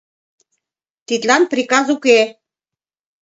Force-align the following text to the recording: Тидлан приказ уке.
Тидлан 1.07 1.43
приказ 1.51 1.85
уке. 1.95 2.19